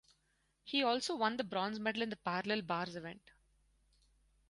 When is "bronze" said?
1.43-1.79